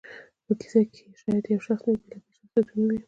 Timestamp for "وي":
1.93-1.97, 2.89-2.97